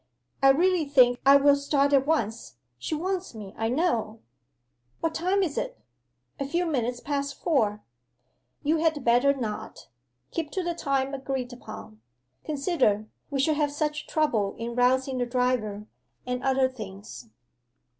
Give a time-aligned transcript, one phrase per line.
[0.41, 2.55] I really think I will start at once.
[2.79, 4.21] She wants me, I know.'
[4.99, 5.77] 'What time is it?'
[6.39, 7.83] 'A few minutes past four.'
[8.63, 9.89] 'You had better not.
[10.31, 12.01] Keep to the time agreed upon.
[12.43, 15.85] Consider, we should have such a trouble in rousing the driver,
[16.25, 17.29] and other things.